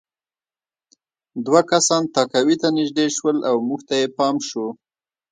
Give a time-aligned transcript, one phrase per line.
[1.45, 4.65] دوه کسان تهکوي ته نږدې شول او موږ ته یې پام شو